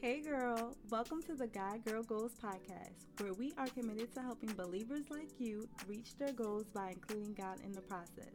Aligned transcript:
Hey 0.00 0.20
girl, 0.20 0.76
welcome 0.90 1.20
to 1.24 1.34
the 1.34 1.48
God 1.48 1.84
Girl 1.84 2.04
Goals 2.04 2.30
podcast, 2.40 3.20
where 3.20 3.32
we 3.32 3.52
are 3.58 3.66
committed 3.66 4.14
to 4.14 4.22
helping 4.22 4.52
believers 4.52 5.02
like 5.10 5.40
you 5.40 5.68
reach 5.88 6.16
their 6.16 6.32
goals 6.32 6.66
by 6.72 6.90
including 6.90 7.34
God 7.34 7.58
in 7.64 7.72
the 7.72 7.80
process. 7.80 8.30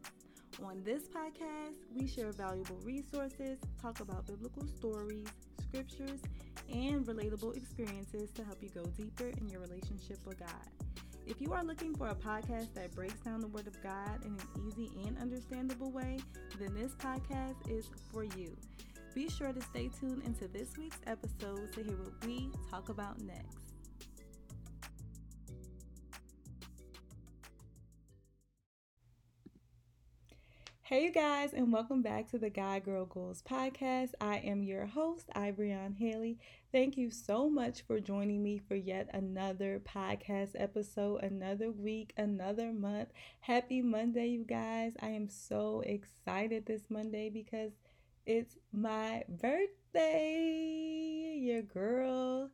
On 0.61 0.83
this 0.83 1.03
podcast, 1.03 1.75
we 1.95 2.05
share 2.05 2.33
valuable 2.33 2.75
resources, 2.83 3.59
talk 3.81 4.01
about 4.01 4.27
biblical 4.27 4.67
stories, 4.67 5.25
scriptures, 5.61 6.19
and 6.69 7.05
relatable 7.05 7.55
experiences 7.55 8.29
to 8.31 8.43
help 8.43 8.61
you 8.61 8.69
go 8.75 8.83
deeper 8.97 9.31
in 9.39 9.47
your 9.47 9.61
relationship 9.61 10.17
with 10.25 10.39
God. 10.39 10.67
If 11.25 11.39
you 11.39 11.53
are 11.53 11.63
looking 11.63 11.95
for 11.95 12.07
a 12.07 12.15
podcast 12.15 12.73
that 12.73 12.93
breaks 12.93 13.21
down 13.21 13.39
the 13.39 13.47
Word 13.47 13.67
of 13.67 13.81
God 13.81 14.25
in 14.25 14.33
an 14.33 14.67
easy 14.67 14.91
and 15.07 15.17
understandable 15.17 15.91
way, 15.91 16.19
then 16.59 16.75
this 16.75 16.93
podcast 16.95 17.55
is 17.71 17.89
for 18.11 18.25
you. 18.25 18.53
Be 19.13 19.29
sure 19.29 19.53
to 19.53 19.61
stay 19.61 19.89
tuned 19.99 20.23
into 20.25 20.47
this 20.47 20.75
week's 20.75 20.99
episode 21.05 21.71
to 21.73 21.83
hear 21.83 21.97
what 21.97 22.25
we 22.25 22.49
talk 22.71 22.89
about 22.89 23.21
next. 23.21 23.57
Hey, 30.81 31.05
you 31.05 31.11
guys, 31.11 31.53
and 31.53 31.71
welcome 31.71 32.01
back 32.01 32.27
to 32.31 32.37
the 32.39 32.49
God 32.49 32.83
Girl 32.85 33.05
Goals 33.05 33.41
podcast. 33.41 34.09
I 34.19 34.37
am 34.37 34.63
your 34.63 34.85
host, 34.87 35.29
Ibrion 35.35 35.95
Haley. 35.95 36.39
Thank 36.71 36.97
you 36.97 37.09
so 37.11 37.49
much 37.49 37.83
for 37.83 37.99
joining 37.99 38.43
me 38.43 38.57
for 38.57 38.75
yet 38.75 39.09
another 39.13 39.79
podcast 39.79 40.51
episode, 40.55 41.23
another 41.23 41.71
week, 41.71 42.13
another 42.17 42.73
month. 42.73 43.09
Happy 43.41 43.81
Monday, 43.81 44.27
you 44.27 44.43
guys. 44.43 44.93
I 45.01 45.09
am 45.09 45.29
so 45.29 45.81
excited 45.85 46.65
this 46.65 46.83
Monday 46.89 47.29
because 47.29 47.71
it's 48.25 48.57
my 48.71 49.23
birthday. 49.27 49.79
Your 51.41 51.61
girl 51.61 52.49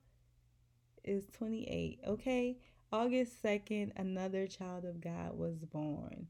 is 1.04 1.28
28, 1.38 2.00
okay? 2.08 2.58
August 2.92 3.44
2nd, 3.44 3.92
another 3.96 4.48
child 4.48 4.86
of 4.86 5.00
God 5.00 5.38
was 5.38 5.58
born. 5.72 6.28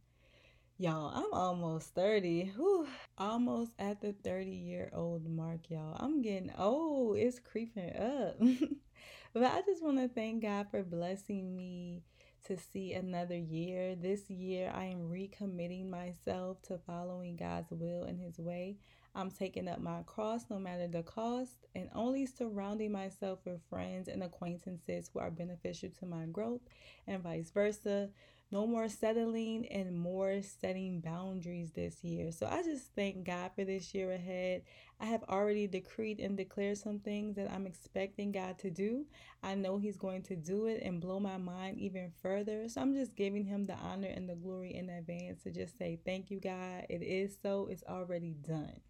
Y'all, 0.78 1.12
I'm 1.14 1.34
almost 1.34 1.96
30. 1.96 2.54
Whew. 2.56 2.88
Almost 3.18 3.72
at 3.80 4.02
the 4.02 4.14
30 4.14 4.50
year 4.50 4.90
old 4.94 5.30
mark, 5.30 5.70
y'all. 5.70 5.98
I'm 6.00 6.22
getting 6.22 6.52
old. 6.58 7.18
It's 7.18 7.40
creeping 7.40 7.96
up. 7.98 8.40
but 9.34 9.44
I 9.44 9.62
just 9.66 9.84
want 9.84 9.98
to 10.00 10.08
thank 10.08 10.42
God 10.42 10.68
for 10.72 10.84
blessing 10.84 11.56
me 11.56 12.04
to 12.46 12.58
see 12.58 12.94
another 12.94 13.38
year. 13.38 13.96
This 13.96 14.30
year, 14.30 14.72
I 14.74 14.86
am 14.86 15.10
recommitting 15.10 15.90
myself 15.90 16.62
to 16.64 16.78
following 16.78 17.36
God's 17.36 17.72
will 17.72 18.04
and 18.04 18.20
His 18.20 18.38
way. 18.38 18.78
I'm 19.16 19.32
taking 19.32 19.68
up 19.68 19.82
my 19.82 20.04
cross 20.06 20.46
no 20.50 20.60
matter 20.60 20.88
the 20.88 21.04
cost 21.04 21.66
and 21.76 21.90
only 21.94 22.26
surrounding 22.26 22.92
myself 22.92 23.40
with 23.46 23.62
friends 23.70 24.08
and 24.08 24.24
acquaintances 24.24 25.10
who 25.12 25.20
are 25.20 25.32
beneficial 25.32 25.90
to 26.00 26.06
my 26.06 26.26
growth 26.26 26.62
and 27.08 27.24
vice 27.24 27.52
versa. 27.52 28.10
No 28.52 28.66
more 28.66 28.90
settling 28.90 29.68
and 29.68 29.96
more 29.96 30.42
setting 30.42 31.02
boundaries 31.02 31.72
this 31.72 32.04
year. 32.04 32.32
So 32.32 32.48
I 32.48 32.64
just 32.64 32.96
thank 32.96 33.24
God 33.24 33.52
for 33.56 33.64
this 33.64 33.94
year 33.94 34.12
ahead. 34.12 34.64
I 35.00 35.06
have 35.06 35.24
already 35.30 35.68
decreed 35.68 36.20
and 36.20 36.36
declared 36.36 36.80
some 36.80 37.00
things 37.00 37.36
that 37.36 37.52
I'm 37.52 37.68
expecting 37.68 38.32
God 38.32 38.58
to 38.60 38.72
do. 38.72 39.06
I 39.44 39.54
know 39.54 39.78
He's 39.78 39.98
going 39.98 40.24
to 40.24 40.36
do 40.36 40.66
it 40.66 40.82
and 40.82 41.00
blow 41.00 41.20
my 41.20 41.38
mind 41.38 41.78
even 41.78 42.12
further. 42.24 42.68
So 42.70 42.82
I'm 42.82 42.96
just 42.96 43.16
giving 43.16 43.46
Him 43.46 43.68
the 43.68 43.76
honor 43.76 44.10
and 44.10 44.28
the 44.28 44.36
glory 44.36 44.74
in 44.74 44.90
advance 44.90 45.44
to 45.44 45.52
just 45.52 45.78
say, 45.78 46.00
Thank 46.04 46.32
you, 46.32 46.40
God. 46.40 46.88
It 46.90 47.04
is 47.04 47.38
so, 47.44 47.68
it's 47.70 47.84
already 47.88 48.34
done. 48.34 48.82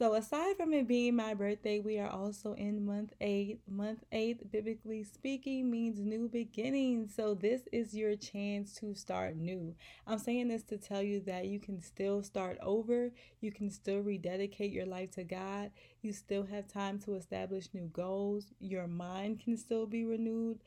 So, 0.00 0.14
aside 0.14 0.56
from 0.56 0.72
it 0.72 0.88
being 0.88 1.14
my 1.14 1.34
birthday, 1.34 1.78
we 1.78 1.98
are 1.98 2.08
also 2.08 2.54
in 2.54 2.86
month 2.86 3.12
eight. 3.20 3.60
Month 3.68 4.02
eight, 4.12 4.50
biblically 4.50 5.04
speaking, 5.04 5.70
means 5.70 6.00
new 6.00 6.26
beginnings. 6.26 7.14
So, 7.14 7.34
this 7.34 7.68
is 7.70 7.92
your 7.92 8.16
chance 8.16 8.72
to 8.76 8.94
start 8.94 9.36
new. 9.36 9.74
I'm 10.06 10.18
saying 10.18 10.48
this 10.48 10.62
to 10.68 10.78
tell 10.78 11.02
you 11.02 11.20
that 11.26 11.48
you 11.48 11.60
can 11.60 11.82
still 11.82 12.22
start 12.22 12.56
over, 12.62 13.10
you 13.42 13.52
can 13.52 13.68
still 13.68 13.98
rededicate 13.98 14.72
your 14.72 14.86
life 14.86 15.10
to 15.16 15.22
God, 15.22 15.70
you 16.00 16.14
still 16.14 16.46
have 16.46 16.66
time 16.66 16.98
to 17.00 17.16
establish 17.16 17.68
new 17.74 17.88
goals, 17.88 18.46
your 18.58 18.86
mind 18.86 19.40
can 19.40 19.58
still 19.58 19.84
be 19.84 20.06
renewed. 20.06 20.60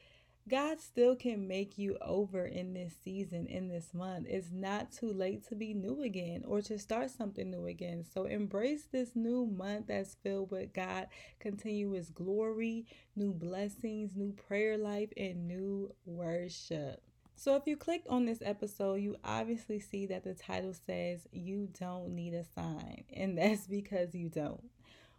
God 0.49 0.81
still 0.81 1.15
can 1.15 1.47
make 1.47 1.77
you 1.77 1.97
over 2.01 2.45
in 2.45 2.73
this 2.73 2.93
season, 3.03 3.47
in 3.47 3.69
this 3.69 3.93
month. 3.93 4.27
It's 4.29 4.51
not 4.51 4.91
too 4.91 5.13
late 5.13 5.47
to 5.47 5.55
be 5.55 5.73
new 5.73 6.01
again 6.01 6.43
or 6.45 6.61
to 6.63 6.77
start 6.77 7.11
something 7.11 7.49
new 7.49 7.65
again. 7.65 8.03
So 8.13 8.25
embrace 8.25 8.83
this 8.91 9.15
new 9.15 9.45
month 9.45 9.87
that's 9.87 10.15
filled 10.15 10.51
with 10.51 10.73
God, 10.73 11.07
continuous 11.39 12.09
glory, 12.09 12.85
new 13.15 13.33
blessings, 13.33 14.15
new 14.15 14.33
prayer 14.33 14.77
life, 14.77 15.13
and 15.15 15.47
new 15.47 15.93
worship. 16.05 17.01
So, 17.35 17.55
if 17.55 17.63
you 17.65 17.75
clicked 17.75 18.07
on 18.07 18.25
this 18.25 18.43
episode, 18.43 19.01
you 19.01 19.17
obviously 19.23 19.79
see 19.79 20.05
that 20.05 20.23
the 20.23 20.35
title 20.35 20.73
says 20.85 21.27
you 21.31 21.67
don't 21.79 22.13
need 22.13 22.33
a 22.33 22.43
sign, 22.43 23.05
and 23.11 23.37
that's 23.37 23.65
because 23.65 24.13
you 24.13 24.29
don't. 24.29 24.63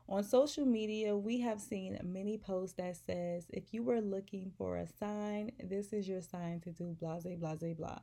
On 0.06 0.22
social 0.22 0.66
media, 0.66 1.16
we 1.16 1.40
have 1.40 1.60
seen 1.60 1.98
many 2.04 2.36
posts 2.36 2.76
that 2.76 2.96
says 2.96 3.46
if 3.50 3.72
you 3.72 3.82
were 3.82 4.02
looking 4.02 4.52
for 4.58 4.76
a 4.76 4.86
sign, 4.86 5.52
this 5.62 5.94
is 5.94 6.06
your 6.06 6.20
sign 6.20 6.60
to 6.60 6.72
do 6.72 6.94
blah 7.00 7.20
blah 7.20 7.36
blah 7.36 7.54
blah. 7.54 7.98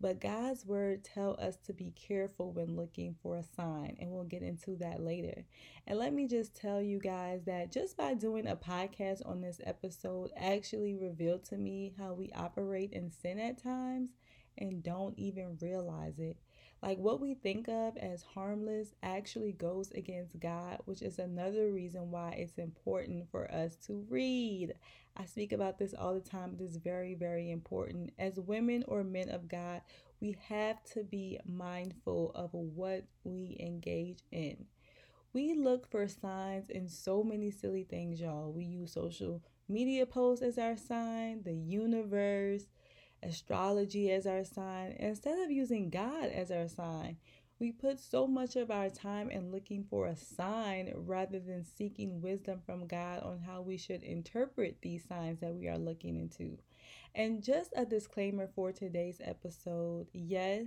But 0.00 0.20
God's 0.20 0.66
word 0.66 1.04
tell 1.04 1.36
us 1.40 1.56
to 1.66 1.72
be 1.72 1.92
careful 1.92 2.52
when 2.52 2.76
looking 2.76 3.14
for 3.22 3.36
a 3.36 3.42
sign, 3.42 3.96
and 3.98 4.10
we'll 4.10 4.24
get 4.24 4.42
into 4.42 4.76
that 4.76 5.00
later. 5.00 5.44
And 5.86 5.98
let 5.98 6.12
me 6.12 6.26
just 6.26 6.54
tell 6.54 6.82
you 6.82 6.98
guys 6.98 7.44
that 7.46 7.72
just 7.72 7.96
by 7.96 8.14
doing 8.14 8.46
a 8.46 8.56
podcast 8.56 9.22
on 9.24 9.40
this 9.40 9.60
episode 9.64 10.32
actually 10.36 10.96
revealed 10.96 11.44
to 11.44 11.56
me 11.56 11.94
how 11.96 12.12
we 12.12 12.30
operate 12.34 12.92
in 12.92 13.10
sin 13.10 13.38
at 13.38 13.62
times 13.62 14.10
and 14.58 14.82
don't 14.82 15.18
even 15.18 15.56
realize 15.62 16.18
it. 16.18 16.36
Like 16.86 16.98
what 16.98 17.20
we 17.20 17.34
think 17.34 17.66
of 17.66 17.96
as 17.96 18.22
harmless 18.22 18.94
actually 19.02 19.50
goes 19.50 19.90
against 19.90 20.38
God, 20.38 20.78
which 20.84 21.02
is 21.02 21.18
another 21.18 21.72
reason 21.72 22.12
why 22.12 22.36
it's 22.38 22.58
important 22.58 23.28
for 23.28 23.50
us 23.50 23.74
to 23.86 24.06
read. 24.08 24.72
I 25.16 25.24
speak 25.24 25.50
about 25.50 25.80
this 25.80 25.94
all 25.98 26.14
the 26.14 26.20
time. 26.20 26.54
It 26.54 26.62
is 26.62 26.76
very, 26.76 27.14
very 27.14 27.50
important. 27.50 28.12
As 28.20 28.38
women 28.38 28.84
or 28.86 29.02
men 29.02 29.30
of 29.30 29.48
God, 29.48 29.80
we 30.20 30.36
have 30.48 30.80
to 30.92 31.02
be 31.02 31.40
mindful 31.44 32.30
of 32.36 32.50
what 32.52 33.02
we 33.24 33.56
engage 33.58 34.20
in. 34.30 34.66
We 35.32 35.54
look 35.54 35.90
for 35.90 36.06
signs 36.06 36.70
in 36.70 36.88
so 36.88 37.24
many 37.24 37.50
silly 37.50 37.82
things, 37.82 38.20
y'all. 38.20 38.52
We 38.52 38.62
use 38.62 38.92
social 38.92 39.42
media 39.68 40.06
posts 40.06 40.44
as 40.44 40.56
our 40.56 40.76
sign, 40.76 41.42
the 41.42 41.52
universe, 41.52 42.66
astrology 43.26 44.10
as 44.10 44.26
our 44.26 44.44
sign 44.44 44.96
instead 44.98 45.38
of 45.38 45.50
using 45.50 45.90
God 45.90 46.30
as 46.30 46.50
our 46.50 46.68
sign. 46.68 47.16
We 47.58 47.72
put 47.72 47.98
so 47.98 48.26
much 48.26 48.56
of 48.56 48.70
our 48.70 48.90
time 48.90 49.30
in 49.30 49.50
looking 49.50 49.84
for 49.88 50.06
a 50.06 50.16
sign 50.16 50.92
rather 50.94 51.38
than 51.40 51.64
seeking 51.64 52.20
wisdom 52.20 52.60
from 52.66 52.86
God 52.86 53.22
on 53.22 53.38
how 53.38 53.62
we 53.62 53.78
should 53.78 54.02
interpret 54.02 54.76
these 54.82 55.04
signs 55.08 55.40
that 55.40 55.54
we 55.54 55.66
are 55.66 55.78
looking 55.78 56.16
into. 56.16 56.58
And 57.14 57.42
just 57.42 57.72
a 57.74 57.86
disclaimer 57.86 58.46
for 58.54 58.72
today's 58.72 59.22
episode 59.24 60.08
yes, 60.12 60.66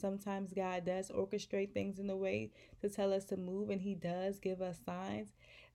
sometimes 0.00 0.52
God 0.52 0.84
does 0.84 1.10
orchestrate 1.10 1.74
things 1.74 1.98
in 1.98 2.08
a 2.10 2.16
way 2.16 2.52
to 2.80 2.88
tell 2.88 3.12
us 3.12 3.24
to 3.26 3.36
move, 3.36 3.70
and 3.70 3.80
He 3.80 3.96
does 3.96 4.38
give 4.38 4.62
us 4.62 4.78
signs. 4.86 5.32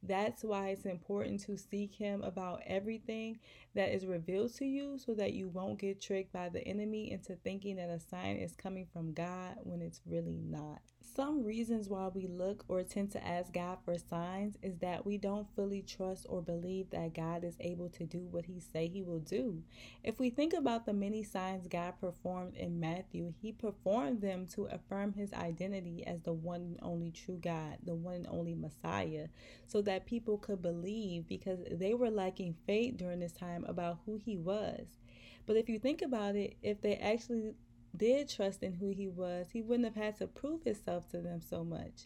That's 0.07 0.43
why 0.43 0.69
it's 0.69 0.85
important 0.85 1.41
to 1.41 1.57
seek 1.57 1.93
Him 1.93 2.21
about 2.23 2.61
everything 2.65 3.39
that 3.73 3.89
is 3.89 4.05
revealed 4.05 4.53
to 4.55 4.65
you 4.65 4.97
so 4.97 5.13
that 5.15 5.33
you 5.33 5.47
won't 5.49 5.79
get 5.79 6.01
tricked 6.01 6.31
by 6.31 6.49
the 6.49 6.65
enemy 6.67 7.11
into 7.11 7.35
thinking 7.35 7.77
that 7.77 7.89
a 7.89 7.99
sign 7.99 8.37
is 8.37 8.55
coming 8.55 8.87
from 8.91 9.13
God 9.13 9.57
when 9.63 9.81
it's 9.81 10.01
really 10.05 10.39
not. 10.43 10.81
Some 11.13 11.43
reasons 11.43 11.87
why 11.87 12.07
we 12.07 12.27
look 12.27 12.65
or 12.67 12.83
tend 12.83 13.11
to 13.11 13.25
ask 13.25 13.53
God 13.53 13.77
for 13.85 13.97
signs 13.97 14.57
is 14.61 14.79
that 14.79 15.05
we 15.05 15.17
don't 15.17 15.47
fully 15.55 15.81
trust 15.81 16.25
or 16.27 16.41
believe 16.41 16.89
that 16.89 17.13
God 17.13 17.43
is 17.43 17.55
able 17.59 17.89
to 17.89 18.05
do 18.05 18.27
what 18.31 18.45
he 18.45 18.59
say 18.59 18.87
he 18.87 19.03
will 19.03 19.19
do. 19.19 19.61
If 20.03 20.19
we 20.19 20.29
think 20.29 20.53
about 20.53 20.85
the 20.85 20.93
many 20.93 21.23
signs 21.23 21.67
God 21.67 21.93
performed 22.01 22.55
in 22.55 22.79
Matthew, 22.79 23.33
he 23.41 23.53
performed 23.53 24.21
them 24.21 24.47
to 24.47 24.65
affirm 24.65 25.13
his 25.13 25.31
identity 25.31 26.05
as 26.05 26.21
the 26.23 26.33
one 26.33 26.61
and 26.61 26.79
only 26.81 27.11
true 27.11 27.39
God, 27.41 27.77
the 27.83 27.95
one 27.95 28.15
and 28.15 28.27
only 28.27 28.55
Messiah, 28.55 29.27
so 29.67 29.81
that 29.83 30.07
people 30.07 30.37
could 30.37 30.61
believe 30.61 31.27
because 31.27 31.59
they 31.71 31.93
were 31.93 32.09
lacking 32.09 32.55
faith 32.65 32.97
during 32.97 33.19
this 33.19 33.31
time 33.31 33.63
about 33.65 33.99
who 34.05 34.17
he 34.17 34.37
was. 34.37 34.97
But 35.45 35.57
if 35.57 35.69
you 35.69 35.77
think 35.77 36.01
about 36.01 36.35
it, 36.35 36.55
if 36.63 36.81
they 36.81 36.95
actually 36.95 37.53
did 37.97 38.29
trust 38.29 38.63
in 38.63 38.73
who 38.73 38.89
he 38.89 39.07
was, 39.07 39.47
he 39.51 39.61
wouldn't 39.61 39.85
have 39.85 40.03
had 40.03 40.17
to 40.19 40.27
prove 40.27 40.63
himself 40.63 41.09
to 41.09 41.17
them 41.19 41.41
so 41.41 41.63
much. 41.63 42.05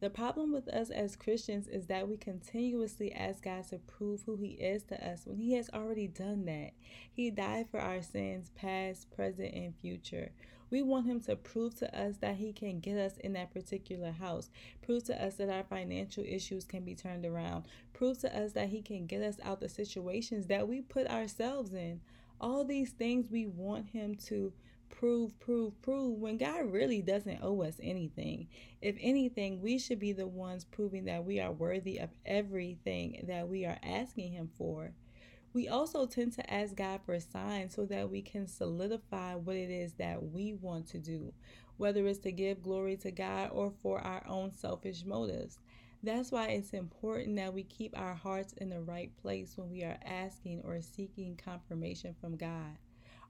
The 0.00 0.10
problem 0.10 0.52
with 0.52 0.66
us 0.68 0.88
as 0.88 1.14
Christians 1.14 1.68
is 1.68 1.86
that 1.86 2.08
we 2.08 2.16
continuously 2.16 3.12
ask 3.12 3.42
God 3.42 3.68
to 3.68 3.78
prove 3.78 4.22
who 4.22 4.36
He 4.36 4.52
is 4.52 4.82
to 4.84 5.06
us 5.06 5.26
when 5.26 5.36
He 5.36 5.52
has 5.54 5.68
already 5.74 6.06
done 6.06 6.46
that. 6.46 6.70
He 7.12 7.30
died 7.30 7.66
for 7.70 7.80
our 7.80 8.00
sins, 8.00 8.50
past, 8.54 9.10
present, 9.10 9.52
and 9.52 9.74
future. 9.76 10.32
We 10.70 10.82
want 10.82 11.06
Him 11.06 11.20
to 11.22 11.36
prove 11.36 11.74
to 11.80 11.98
us 11.98 12.16
that 12.18 12.36
He 12.36 12.54
can 12.54 12.80
get 12.80 12.96
us 12.96 13.18
in 13.18 13.34
that 13.34 13.52
particular 13.52 14.10
house, 14.10 14.50
prove 14.80 15.04
to 15.04 15.22
us 15.22 15.34
that 15.34 15.50
our 15.50 15.64
financial 15.64 16.24
issues 16.26 16.64
can 16.64 16.82
be 16.82 16.94
turned 16.94 17.26
around, 17.26 17.66
prove 17.92 18.18
to 18.20 18.34
us 18.34 18.52
that 18.52 18.70
He 18.70 18.80
can 18.80 19.06
get 19.06 19.20
us 19.20 19.36
out 19.42 19.60
the 19.60 19.68
situations 19.68 20.46
that 20.46 20.66
we 20.66 20.80
put 20.80 21.08
ourselves 21.08 21.74
in. 21.74 22.00
All 22.40 22.64
these 22.64 22.92
things 22.92 23.30
we 23.30 23.46
want 23.46 23.88
Him 23.88 24.14
to 24.28 24.54
prove, 24.90 25.38
prove, 25.40 25.80
prove 25.82 26.18
when 26.18 26.36
God 26.36 26.70
really 26.72 27.00
doesn't 27.00 27.42
owe 27.42 27.62
us 27.62 27.76
anything. 27.82 28.48
If 28.82 28.96
anything, 29.00 29.62
we 29.62 29.78
should 29.78 29.98
be 29.98 30.12
the 30.12 30.26
ones 30.26 30.64
proving 30.64 31.06
that 31.06 31.24
we 31.24 31.40
are 31.40 31.52
worthy 31.52 31.98
of 31.98 32.10
everything 32.26 33.24
that 33.28 33.48
we 33.48 33.64
are 33.64 33.78
asking 33.82 34.32
Him 34.32 34.50
for. 34.58 34.92
We 35.52 35.68
also 35.68 36.06
tend 36.06 36.34
to 36.34 36.52
ask 36.52 36.76
God 36.76 37.00
for 37.04 37.18
signs 37.18 37.74
so 37.74 37.84
that 37.86 38.10
we 38.10 38.22
can 38.22 38.46
solidify 38.46 39.34
what 39.34 39.56
it 39.56 39.70
is 39.70 39.94
that 39.94 40.22
we 40.22 40.54
want 40.54 40.86
to 40.88 40.98
do, 40.98 41.32
whether 41.76 42.06
it's 42.06 42.20
to 42.20 42.32
give 42.32 42.62
glory 42.62 42.96
to 42.98 43.10
God 43.10 43.50
or 43.52 43.72
for 43.82 44.00
our 44.00 44.22
own 44.28 44.52
selfish 44.52 45.04
motives. 45.04 45.58
That's 46.02 46.30
why 46.30 46.48
it's 46.48 46.70
important 46.70 47.36
that 47.36 47.52
we 47.52 47.64
keep 47.64 47.98
our 47.98 48.14
hearts 48.14 48.54
in 48.54 48.70
the 48.70 48.80
right 48.80 49.10
place 49.20 49.56
when 49.56 49.70
we 49.70 49.82
are 49.82 49.98
asking 50.04 50.62
or 50.64 50.80
seeking 50.80 51.36
confirmation 51.36 52.14
from 52.20 52.36
God. 52.36 52.78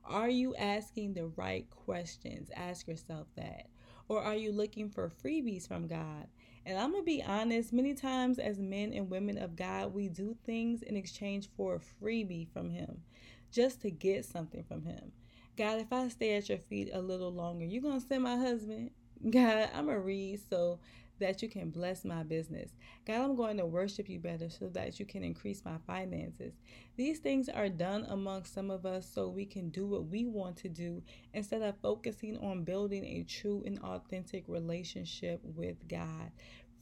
Are 0.04 0.28
you 0.28 0.54
asking 0.56 1.14
the 1.14 1.26
right 1.26 1.68
questions? 1.70 2.50
Ask 2.56 2.88
yourself 2.88 3.26
that. 3.36 3.66
Or 4.08 4.22
are 4.22 4.34
you 4.34 4.50
looking 4.52 4.88
for 4.88 5.08
freebies 5.08 5.68
from 5.68 5.86
God? 5.86 6.26
And 6.66 6.78
I'm 6.78 6.90
going 6.90 7.02
to 7.02 7.06
be 7.06 7.22
honest, 7.22 7.72
many 7.72 7.94
times 7.94 8.38
as 8.38 8.58
men 8.58 8.92
and 8.92 9.08
women 9.08 9.38
of 9.38 9.56
God, 9.56 9.94
we 9.94 10.08
do 10.08 10.36
things 10.44 10.82
in 10.82 10.96
exchange 10.96 11.48
for 11.56 11.76
a 11.76 12.04
freebie 12.04 12.52
from 12.52 12.70
Him, 12.70 13.02
just 13.50 13.80
to 13.82 13.90
get 13.90 14.24
something 14.24 14.62
from 14.64 14.84
Him. 14.84 15.12
God, 15.56 15.78
if 15.78 15.92
I 15.92 16.08
stay 16.08 16.36
at 16.36 16.48
your 16.48 16.58
feet 16.58 16.90
a 16.92 17.00
little 17.00 17.32
longer, 17.32 17.64
you're 17.64 17.82
going 17.82 18.00
to 18.00 18.06
send 18.06 18.24
my 18.24 18.36
husband. 18.36 18.90
God, 19.30 19.70
I'm 19.74 19.86
to 19.86 19.98
read 19.98 20.40
so 20.48 20.80
that 21.20 21.42
you 21.42 21.48
can 21.48 21.70
bless 21.70 22.04
my 22.04 22.22
business. 22.22 22.70
God, 23.06 23.22
I'm 23.22 23.36
going 23.36 23.56
to 23.58 23.66
worship 23.66 24.08
you 24.08 24.18
better 24.18 24.50
so 24.50 24.68
that 24.70 24.98
you 24.98 25.06
can 25.06 25.22
increase 25.22 25.64
my 25.64 25.76
finances. 25.86 26.54
These 26.96 27.20
things 27.20 27.48
are 27.48 27.68
done 27.68 28.06
among 28.08 28.44
some 28.44 28.70
of 28.70 28.84
us 28.84 29.08
so 29.12 29.28
we 29.28 29.46
can 29.46 29.70
do 29.70 29.86
what 29.86 30.06
we 30.06 30.26
want 30.26 30.56
to 30.58 30.68
do 30.68 31.02
instead 31.32 31.62
of 31.62 31.76
focusing 31.80 32.36
on 32.38 32.64
building 32.64 33.04
a 33.04 33.22
true 33.22 33.62
and 33.64 33.78
authentic 33.80 34.44
relationship 34.48 35.40
with 35.44 35.76
God. 35.88 36.32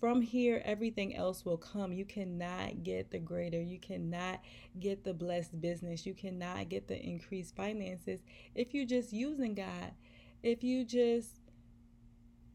From 0.00 0.22
here, 0.22 0.62
everything 0.64 1.16
else 1.16 1.44
will 1.44 1.56
come. 1.56 1.92
You 1.92 2.04
cannot 2.04 2.84
get 2.84 3.10
the 3.10 3.18
greater. 3.18 3.60
You 3.60 3.80
cannot 3.80 4.40
get 4.78 5.02
the 5.02 5.12
blessed 5.12 5.60
business. 5.60 6.06
You 6.06 6.14
cannot 6.14 6.68
get 6.68 6.86
the 6.86 7.00
increased 7.04 7.56
finances 7.56 8.20
if 8.54 8.74
you're 8.74 8.86
just 8.86 9.12
using 9.12 9.54
God. 9.54 9.92
If 10.44 10.62
you 10.62 10.84
just 10.84 11.47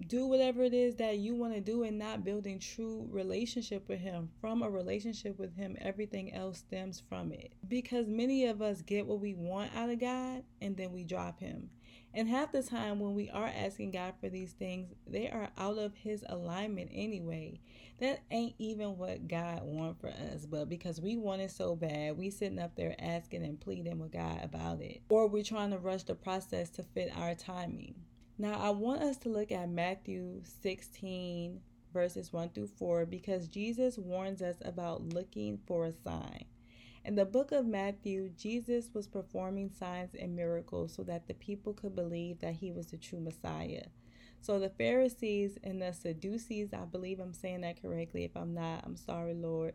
do 0.07 0.25
whatever 0.25 0.63
it 0.63 0.73
is 0.73 0.95
that 0.95 1.17
you 1.17 1.35
want 1.35 1.53
to 1.53 1.61
do 1.61 1.83
and 1.83 1.97
not 1.97 2.23
building 2.23 2.59
true 2.59 3.07
relationship 3.09 3.87
with 3.87 3.99
him. 3.99 4.29
From 4.41 4.61
a 4.61 4.69
relationship 4.69 5.39
with 5.39 5.55
him 5.55 5.77
everything 5.79 6.33
else 6.33 6.59
stems 6.59 7.01
from 7.07 7.31
it. 7.31 7.53
Because 7.67 8.07
many 8.07 8.45
of 8.45 8.61
us 8.61 8.81
get 8.81 9.05
what 9.05 9.19
we 9.19 9.33
want 9.33 9.71
out 9.75 9.89
of 9.89 9.99
god 9.99 10.43
and 10.61 10.75
then 10.75 10.91
we 10.91 11.03
drop 11.03 11.39
him. 11.39 11.69
And 12.15 12.27
half 12.27 12.51
the 12.51 12.61
time 12.61 12.99
when 12.99 13.15
we 13.15 13.29
are 13.29 13.47
asking 13.55 13.91
god 13.91 14.13
for 14.19 14.29
these 14.29 14.53
things 14.53 14.93
they 15.07 15.29
are 15.29 15.49
out 15.57 15.77
of 15.77 15.95
his 15.95 16.23
alignment 16.27 16.89
anyway. 16.93 17.59
That 17.99 18.21
ain't 18.31 18.55
even 18.57 18.97
what 18.97 19.27
god 19.27 19.61
want 19.63 20.01
for 20.01 20.09
us 20.09 20.45
but 20.45 20.69
because 20.69 20.99
we 20.99 21.15
want 21.15 21.41
it 21.41 21.51
so 21.51 21.75
bad 21.75 22.17
we 22.17 22.29
sitting 22.29 22.59
up 22.59 22.75
there 22.75 22.95
asking 22.99 23.43
and 23.45 23.59
pleading 23.59 23.99
with 23.99 24.11
god 24.11 24.41
about 24.43 24.81
it. 24.81 25.01
Or 25.09 25.27
we're 25.27 25.43
trying 25.43 25.71
to 25.71 25.77
rush 25.77 26.03
the 26.03 26.15
process 26.15 26.69
to 26.71 26.83
fit 26.83 27.11
our 27.15 27.35
timing 27.35 27.95
now, 28.37 28.59
I 28.59 28.71
want 28.71 29.01
us 29.01 29.17
to 29.17 29.29
look 29.29 29.51
at 29.51 29.69
Matthew 29.69 30.41
16, 30.61 31.59
verses 31.93 32.33
1 32.33 32.49
through 32.49 32.69
4, 32.79 33.05
because 33.05 33.47
Jesus 33.47 33.97
warns 33.97 34.41
us 34.41 34.57
about 34.63 35.13
looking 35.13 35.59
for 35.67 35.85
a 35.85 35.93
sign. 35.93 36.45
In 37.05 37.15
the 37.15 37.25
book 37.25 37.51
of 37.51 37.65
Matthew, 37.65 38.29
Jesus 38.29 38.89
was 38.93 39.07
performing 39.07 39.69
signs 39.69 40.15
and 40.15 40.35
miracles 40.35 40.93
so 40.95 41.03
that 41.03 41.27
the 41.27 41.33
people 41.33 41.73
could 41.73 41.95
believe 41.95 42.39
that 42.39 42.55
he 42.55 42.71
was 42.71 42.87
the 42.87 42.97
true 42.97 43.19
Messiah. 43.19 43.87
So 44.41 44.57
the 44.57 44.69
Pharisees 44.69 45.57
and 45.63 45.81
the 45.81 45.93
Sadducees, 45.93 46.73
I 46.73 46.85
believe 46.85 47.19
I'm 47.19 47.33
saying 47.33 47.61
that 47.61 47.81
correctly. 47.81 48.23
If 48.23 48.35
I'm 48.35 48.53
not, 48.53 48.83
I'm 48.85 48.95
sorry, 48.95 49.33
Lord. 49.33 49.73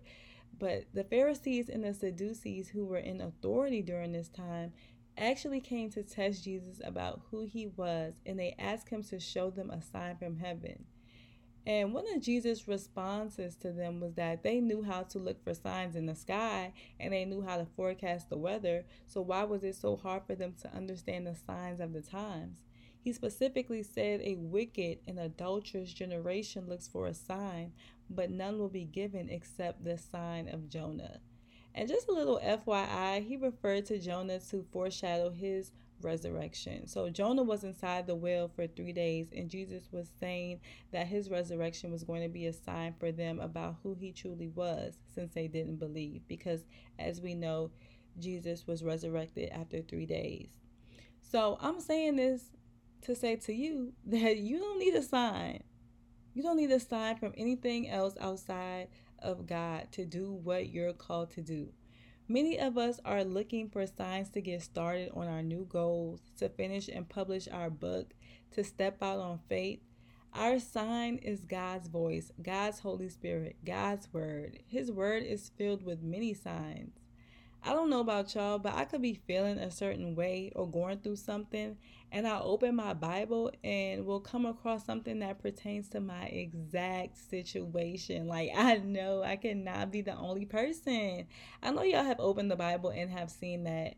But 0.58 0.87
the 0.93 1.05
Pharisees 1.05 1.69
and 1.69 1.84
the 1.84 1.94
Sadducees, 1.94 2.70
who 2.70 2.87
were 2.87 2.99
in 2.99 3.20
authority 3.20 3.82
during 3.82 4.12
this 4.12 4.28
time, 4.28 4.72
actually 5.19 5.61
came 5.61 5.91
to 5.91 6.03
test 6.03 6.44
Jesus 6.44 6.81
about 6.85 7.23
who 7.31 7.44
he 7.44 7.67
was, 7.67 8.15
and 8.25 8.38
they 8.38 8.55
asked 8.59 8.88
him 8.88 9.03
to 9.05 9.20
show 9.20 9.50
them 9.50 9.70
a 9.70 9.82
sign 9.82 10.17
from 10.17 10.37
heaven. 10.37 10.85
And 11.67 11.93
one 11.93 12.05
of 12.15 12.23
Jesus' 12.23 12.67
responses 12.67 13.55
to 13.56 13.73
them 13.73 14.00
was 14.00 14.15
that 14.15 14.43
they 14.43 14.59
knew 14.59 14.82
how 14.82 15.03
to 15.03 15.19
look 15.19 15.44
for 15.44 15.53
signs 15.53 15.97
in 15.97 16.06
the 16.06 16.15
sky 16.15 16.73
and 16.99 17.12
they 17.12 17.26
knew 17.26 17.43
how 17.43 17.59
to 17.59 17.67
forecast 17.76 18.31
the 18.31 18.38
weather. 18.38 18.87
So, 19.06 19.20
why 19.20 19.44
was 19.44 19.62
it 19.65 19.76
so 19.76 19.94
hard 19.94 20.23
for 20.26 20.35
them 20.35 20.55
to 20.62 20.75
understand 20.75 21.26
the 21.26 21.35
signs 21.35 21.81
of 21.81 21.93
the 21.93 22.00
times? 22.00 22.62
He 23.00 23.12
specifically 23.12 23.82
said, 23.82 24.23
A 24.23 24.37
wicked 24.37 25.00
and 25.06 25.19
adulterous 25.19 25.93
generation 25.93 26.69
looks 26.69 26.88
for 26.88 27.06
a 27.06 27.12
sign, 27.12 27.73
but 28.09 28.31
none 28.31 28.59
will 28.59 28.70
be 28.70 28.85
given 28.85 29.29
except 29.29 29.85
the 29.85 29.99
sign 29.99 30.49
of 30.49 30.70
Jonah. 30.70 31.20
And 31.75 31.88
just 31.88 32.09
a 32.09 32.12
little 32.12 32.41
FYI, 32.43 33.26
he 33.26 33.37
referred 33.37 33.87
to 33.87 33.99
Jonah 33.99 34.41
to 34.50 34.65
foreshadow 34.73 35.31
his 35.31 35.70
resurrection. 36.03 36.87
So 36.87 37.09
Jonah 37.09 37.43
was 37.43 37.65
inside 37.65 38.06
the 38.06 38.15
whale 38.15 38.50
for 38.55 38.67
three 38.67 38.93
days, 38.93 39.29
and 39.35 39.49
Jesus 39.49 39.88
was 39.93 40.11
saying 40.20 40.61
that 40.93 41.06
his 41.06 41.31
resurrection 41.31 41.91
was 41.91 42.05
going 42.05 42.23
to 42.23 42.29
be 42.29 42.47
a 42.47 42.53
sign 42.53 42.94
for 42.99 43.12
them 43.12 43.41
about 43.41 43.76
who 43.82 43.94
he 43.94 44.12
truly 44.12 44.49
was, 44.49 44.94
since 45.15 45.35
they 45.35 45.49
didn't 45.49 45.76
believe. 45.76 46.23
Because 46.29 46.65
as 46.99 47.20
we 47.20 47.35
know, 47.35 47.70
Jesus 48.19 48.67
was 48.67 48.82
resurrected 48.82 49.50
after 49.50 49.82
three 49.82 50.06
days. 50.06 50.50
So 51.20 51.59
I'm 51.61 51.81
saying 51.81 52.17
this 52.17 52.50
to 53.03 53.15
say 53.15 53.37
to 53.37 53.53
you 53.53 53.93
that 54.06 54.38
you 54.38 54.59
don't 54.59 54.79
need 54.79 54.94
a 54.94 55.03
sign. 55.03 55.62
You 56.35 56.43
don't 56.43 56.56
need 56.56 56.70
a 56.70 56.81
sign 56.81 57.17
from 57.17 57.32
anything 57.37 57.88
else 57.88 58.15
outside 58.20 58.88
of 59.20 59.47
God 59.47 59.88
to 59.93 60.05
do 60.05 60.32
what 60.32 60.69
you're 60.70 60.93
called 60.93 61.31
to 61.32 61.43
do. 61.43 61.69
Many 62.29 62.59
of 62.59 62.76
us 62.76 63.00
are 63.05 63.25
looking 63.25 63.70
for 63.70 63.87
signs 63.87 64.29
to 64.31 64.43
get 64.43 64.62
started 64.62 65.11
on 65.15 65.29
our 65.29 65.43
new 65.43 65.65
goals, 65.65 66.20
to 66.38 66.49
finish 66.49 66.88
and 66.88 67.09
publish 67.09 67.49
our 67.49 67.70
book, 67.70 68.13
to 68.53 68.63
step 68.63 69.03
out 69.03 69.19
on 69.19 69.41
faith. 69.48 69.81
Our 70.34 70.58
sign 70.58 71.17
is 71.17 71.41
God's 71.41 71.89
voice, 71.89 72.31
God's 72.43 72.81
Holy 72.81 73.08
Spirit, 73.08 73.56
God's 73.65 74.13
Word. 74.13 74.58
His 74.67 74.93
Word 74.93 75.22
is 75.22 75.51
filled 75.56 75.82
with 75.82 76.03
many 76.03 76.34
signs. 76.34 76.98
I 77.62 77.72
don't 77.72 77.91
know 77.91 78.00
about 78.00 78.34
y'all, 78.34 78.58
but 78.58 78.74
I 78.74 78.84
could 78.84 79.03
be 79.03 79.15
feeling 79.27 79.58
a 79.58 79.70
certain 79.70 80.15
way 80.15 80.53
or 80.55 80.70
going 80.70 80.98
through 80.98 81.17
something, 81.17 81.77
and 82.12 82.27
I 82.27 82.41
open 82.41 82.77
my 82.77 82.94
Bible 82.94 83.50
and 83.65 84.06
will 84.06 84.20
come 84.20 84.46
across 84.46 84.86
something 84.86 85.19
that 85.19 85.43
pertains 85.43 85.88
to 85.91 86.00
my 86.00 86.27
exact 86.27 87.19
situation. 87.31 88.27
Like, 88.27 88.50
I 88.56 88.77
know 88.77 89.22
I 89.22 89.36
cannot 89.36 89.91
be 89.91 90.00
the 90.00 90.17
only 90.17 90.46
person. 90.46 91.27
I 91.62 91.70
know 91.70 91.82
y'all 91.82 92.05
have 92.05 92.20
opened 92.20 92.50
the 92.50 92.56
Bible 92.56 92.91
and 92.91 93.10
have 93.10 93.31
seen 93.31 93.65
that 93.65 93.94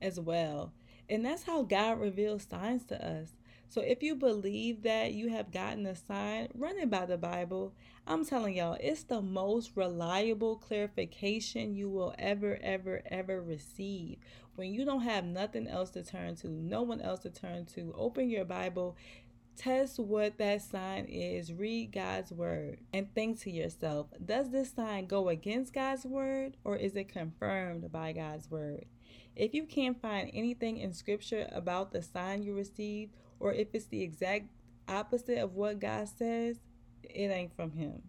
as 0.00 0.18
well. 0.18 0.72
And 1.08 1.26
that's 1.26 1.42
how 1.42 1.62
God 1.62 2.00
reveals 2.00 2.46
signs 2.48 2.84
to 2.84 3.04
us. 3.04 3.30
So 3.70 3.82
if 3.82 4.02
you 4.02 4.16
believe 4.16 4.82
that 4.82 5.12
you 5.12 5.28
have 5.28 5.52
gotten 5.52 5.86
a 5.86 5.94
sign, 5.94 6.48
run 6.54 6.76
it 6.76 6.90
by 6.90 7.06
the 7.06 7.16
Bible. 7.16 7.72
I'm 8.04 8.24
telling 8.24 8.56
y'all, 8.56 8.76
it's 8.80 9.04
the 9.04 9.22
most 9.22 9.70
reliable 9.76 10.56
clarification 10.56 11.76
you 11.76 11.88
will 11.88 12.12
ever, 12.18 12.58
ever, 12.60 13.00
ever 13.06 13.40
receive. 13.40 14.18
When 14.56 14.74
you 14.74 14.84
don't 14.84 15.02
have 15.02 15.24
nothing 15.24 15.68
else 15.68 15.90
to 15.90 16.02
turn 16.02 16.34
to, 16.36 16.48
no 16.48 16.82
one 16.82 17.00
else 17.00 17.20
to 17.20 17.30
turn 17.30 17.64
to, 17.76 17.94
open 17.96 18.28
your 18.28 18.44
Bible, 18.44 18.96
test 19.56 20.00
what 20.00 20.36
that 20.38 20.62
sign 20.62 21.04
is, 21.04 21.52
read 21.52 21.92
God's 21.92 22.32
word, 22.32 22.80
and 22.92 23.14
think 23.14 23.38
to 23.42 23.52
yourself 23.52 24.08
Does 24.24 24.50
this 24.50 24.72
sign 24.72 25.06
go 25.06 25.28
against 25.28 25.72
God's 25.72 26.04
word 26.04 26.56
or 26.64 26.74
is 26.74 26.96
it 26.96 27.08
confirmed 27.08 27.92
by 27.92 28.14
God's 28.14 28.50
word? 28.50 28.86
If 29.36 29.54
you 29.54 29.64
can't 29.64 30.02
find 30.02 30.28
anything 30.34 30.78
in 30.78 30.92
scripture 30.92 31.48
about 31.52 31.92
the 31.92 32.02
sign 32.02 32.42
you 32.42 32.52
received, 32.52 33.14
or 33.40 33.52
if 33.52 33.68
it's 33.72 33.86
the 33.86 34.02
exact 34.02 34.50
opposite 34.88 35.38
of 35.38 35.54
what 35.54 35.80
God 35.80 36.08
says, 36.08 36.58
it 37.02 37.30
ain't 37.30 37.56
from 37.56 37.72
Him. 37.72 38.02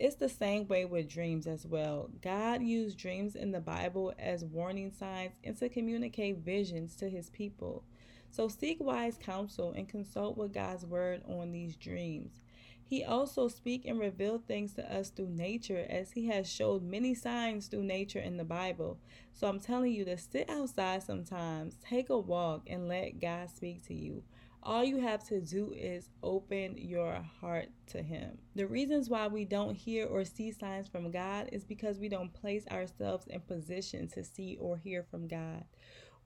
It's 0.00 0.16
the 0.16 0.30
same 0.30 0.66
way 0.66 0.86
with 0.86 1.10
dreams 1.10 1.46
as 1.46 1.66
well. 1.66 2.08
God 2.22 2.62
used 2.62 2.96
dreams 2.96 3.36
in 3.36 3.52
the 3.52 3.60
Bible 3.60 4.14
as 4.18 4.42
warning 4.42 4.90
signs 4.90 5.32
and 5.44 5.54
to 5.58 5.68
communicate 5.68 6.38
visions 6.38 6.96
to 6.96 7.10
his 7.10 7.28
people. 7.28 7.84
So 8.30 8.48
seek 8.48 8.78
wise 8.80 9.18
counsel 9.22 9.74
and 9.76 9.86
consult 9.86 10.38
with 10.38 10.54
God's 10.54 10.86
word 10.86 11.20
on 11.28 11.52
these 11.52 11.76
dreams. 11.76 12.40
He 12.82 13.04
also 13.04 13.48
speak 13.48 13.84
and 13.84 14.00
reveal 14.00 14.38
things 14.38 14.72
to 14.72 14.90
us 14.90 15.10
through 15.10 15.28
nature 15.28 15.86
as 15.88 16.12
he 16.12 16.28
has 16.28 16.50
showed 16.50 16.82
many 16.82 17.14
signs 17.14 17.66
through 17.66 17.84
nature 17.84 18.20
in 18.20 18.38
the 18.38 18.44
Bible. 18.44 18.98
So 19.34 19.48
I'm 19.48 19.60
telling 19.60 19.92
you 19.92 20.06
to 20.06 20.16
sit 20.16 20.48
outside 20.48 21.02
sometimes, 21.02 21.76
take 21.84 22.08
a 22.08 22.18
walk 22.18 22.62
and 22.66 22.88
let 22.88 23.20
God 23.20 23.50
speak 23.50 23.86
to 23.88 23.94
you. 23.94 24.22
All 24.62 24.84
you 24.84 24.98
have 24.98 25.26
to 25.28 25.40
do 25.40 25.72
is 25.72 26.10
open 26.22 26.76
your 26.76 27.24
heart 27.40 27.70
to 27.88 28.02
Him. 28.02 28.38
The 28.54 28.66
reasons 28.66 29.08
why 29.08 29.26
we 29.26 29.46
don't 29.46 29.74
hear 29.74 30.06
or 30.06 30.24
see 30.24 30.52
signs 30.52 30.86
from 30.86 31.10
God 31.10 31.48
is 31.50 31.64
because 31.64 31.98
we 31.98 32.10
don't 32.10 32.32
place 32.34 32.66
ourselves 32.70 33.26
in 33.28 33.40
position 33.40 34.08
to 34.08 34.22
see 34.22 34.58
or 34.60 34.76
hear 34.76 35.02
from 35.02 35.28
God. 35.28 35.64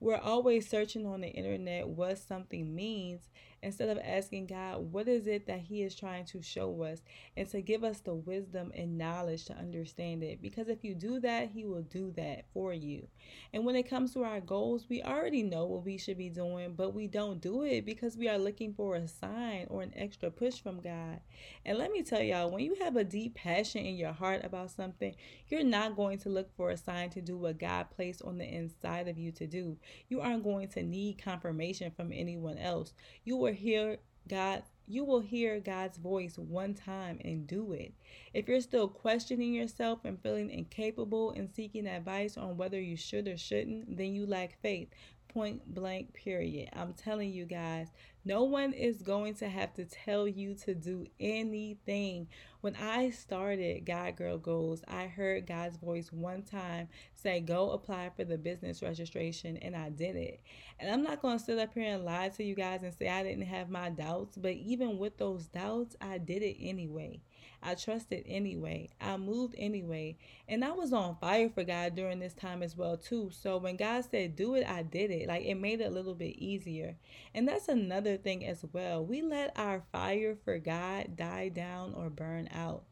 We're 0.04 0.18
always 0.18 0.68
searching 0.68 1.06
on 1.06 1.22
the 1.22 1.28
internet 1.28 1.88
what 1.88 2.18
something 2.18 2.74
means 2.74 3.22
instead 3.62 3.88
of 3.88 3.98
asking 4.04 4.46
God, 4.46 4.92
what 4.92 5.08
is 5.08 5.26
it 5.26 5.46
that 5.46 5.60
He 5.60 5.82
is 5.82 5.94
trying 5.94 6.26
to 6.26 6.42
show 6.42 6.82
us 6.82 7.00
and 7.36 7.48
to 7.48 7.62
give 7.62 7.82
us 7.82 8.00
the 8.00 8.14
wisdom 8.14 8.70
and 8.74 8.98
knowledge 8.98 9.46
to 9.46 9.56
understand 9.56 10.22
it. 10.22 10.42
Because 10.42 10.68
if 10.68 10.84
you 10.84 10.94
do 10.94 11.18
that, 11.20 11.50
He 11.50 11.64
will 11.64 11.82
do 11.82 12.12
that 12.16 12.44
for 12.52 12.74
you. 12.74 13.08
And 13.52 13.64
when 13.64 13.76
it 13.76 13.88
comes 13.88 14.12
to 14.12 14.24
our 14.24 14.40
goals, 14.40 14.84
we 14.88 15.02
already 15.02 15.42
know 15.42 15.64
what 15.64 15.84
we 15.84 15.96
should 15.96 16.18
be 16.18 16.28
doing, 16.28 16.74
but 16.74 16.94
we 16.94 17.06
don't 17.06 17.40
do 17.40 17.62
it 17.62 17.86
because 17.86 18.18
we 18.18 18.28
are 18.28 18.38
looking 18.38 18.74
for 18.74 18.96
a 18.96 19.08
sign 19.08 19.66
or 19.70 19.80
an 19.80 19.94
extra 19.96 20.30
push 20.30 20.60
from 20.60 20.82
God. 20.82 21.20
And 21.64 21.78
let 21.78 21.90
me 21.90 22.02
tell 22.02 22.22
y'all, 22.22 22.50
when 22.50 22.64
you 22.64 22.76
have 22.82 22.96
a 22.96 23.04
deep 23.04 23.34
passion 23.34 23.86
in 23.86 23.96
your 23.96 24.12
heart 24.12 24.44
about 24.44 24.70
something, 24.70 25.14
you're 25.48 25.64
not 25.64 25.96
going 25.96 26.18
to 26.18 26.28
look 26.28 26.54
for 26.54 26.70
a 26.70 26.76
sign 26.76 27.08
to 27.10 27.22
do 27.22 27.38
what 27.38 27.58
God 27.58 27.86
placed 27.90 28.20
on 28.22 28.36
the 28.36 28.44
inside 28.44 29.08
of 29.08 29.16
you 29.16 29.32
to 29.32 29.46
do. 29.46 29.78
You 30.08 30.20
aren't 30.20 30.44
going 30.44 30.68
to 30.68 30.82
need 30.82 31.22
confirmation 31.22 31.90
from 31.90 32.12
anyone 32.12 32.58
else. 32.58 32.92
You 33.24 33.36
will 33.36 33.52
hear 33.52 33.98
God 34.28 34.62
you 34.86 35.04
will 35.04 35.20
hear 35.20 35.60
God's 35.60 35.96
voice 35.96 36.36
one 36.36 36.74
time 36.74 37.18
and 37.24 37.46
do 37.46 37.72
it. 37.72 37.94
If 38.34 38.48
you're 38.48 38.60
still 38.60 38.86
questioning 38.86 39.54
yourself 39.54 40.04
and 40.04 40.20
feeling 40.20 40.50
incapable 40.50 41.30
and 41.30 41.48
seeking 41.50 41.86
advice 41.86 42.36
on 42.36 42.58
whether 42.58 42.78
you 42.78 42.96
should 42.96 43.26
or 43.26 43.38
shouldn't, 43.38 43.96
then 43.96 44.14
you 44.14 44.26
lack 44.26 44.60
faith. 44.60 44.88
Point 45.34 45.74
blank, 45.74 46.14
period. 46.14 46.68
I'm 46.74 46.92
telling 46.92 47.32
you 47.32 47.44
guys, 47.44 47.88
no 48.24 48.44
one 48.44 48.72
is 48.72 49.02
going 49.02 49.34
to 49.36 49.48
have 49.48 49.74
to 49.74 49.84
tell 49.84 50.28
you 50.28 50.54
to 50.64 50.76
do 50.76 51.08
anything. 51.18 52.28
When 52.60 52.76
I 52.76 53.10
started 53.10 53.84
God 53.84 54.14
Girl 54.14 54.38
Goals, 54.38 54.84
I 54.86 55.08
heard 55.08 55.48
God's 55.48 55.76
voice 55.76 56.12
one 56.12 56.42
time 56.42 56.86
say, 57.14 57.40
Go 57.40 57.72
apply 57.72 58.12
for 58.14 58.22
the 58.22 58.38
business 58.38 58.80
registration, 58.80 59.56
and 59.56 59.74
I 59.74 59.90
did 59.90 60.14
it. 60.14 60.40
And 60.78 60.88
I'm 60.88 61.02
not 61.02 61.20
going 61.20 61.38
to 61.38 61.44
sit 61.44 61.58
up 61.58 61.74
here 61.74 61.92
and 61.92 62.04
lie 62.04 62.28
to 62.28 62.44
you 62.44 62.54
guys 62.54 62.84
and 62.84 62.94
say 62.94 63.08
I 63.08 63.24
didn't 63.24 63.46
have 63.46 63.68
my 63.68 63.90
doubts, 63.90 64.38
but 64.38 64.52
even 64.52 64.98
with 64.98 65.18
those 65.18 65.48
doubts, 65.48 65.96
I 66.00 66.18
did 66.18 66.44
it 66.44 66.58
anyway. 66.60 67.20
I 67.62 67.74
trusted 67.74 68.24
anyway. 68.26 68.90
I 69.00 69.16
moved 69.16 69.54
anyway. 69.56 70.16
And 70.48 70.64
I 70.64 70.72
was 70.72 70.92
on 70.92 71.16
fire 71.16 71.48
for 71.48 71.64
God 71.64 71.94
during 71.94 72.18
this 72.18 72.34
time 72.34 72.62
as 72.62 72.76
well 72.76 72.96
too. 72.96 73.30
So 73.32 73.56
when 73.56 73.76
God 73.76 74.04
said 74.10 74.36
do 74.36 74.54
it, 74.54 74.66
I 74.66 74.82
did 74.82 75.10
it. 75.10 75.28
Like 75.28 75.44
it 75.44 75.54
made 75.54 75.80
it 75.80 75.86
a 75.86 75.94
little 75.94 76.14
bit 76.14 76.36
easier. 76.38 76.96
And 77.34 77.48
that's 77.48 77.68
another 77.68 78.16
thing 78.16 78.44
as 78.44 78.64
well. 78.72 79.04
We 79.04 79.22
let 79.22 79.52
our 79.56 79.82
fire 79.92 80.36
for 80.44 80.58
God 80.58 81.16
die 81.16 81.48
down 81.48 81.94
or 81.94 82.10
burn 82.10 82.48
out. 82.54 82.84